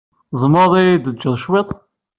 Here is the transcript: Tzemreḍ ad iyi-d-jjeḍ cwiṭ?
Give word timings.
Tzemreḍ 0.29 0.73
ad 0.79 0.85
iyi-d-jjeḍ 0.87 1.35
cwiṭ? 1.43 1.69